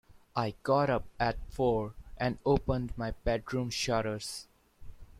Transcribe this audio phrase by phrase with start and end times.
[0.35, 4.47] I got up at four and opened my bedroom shutters.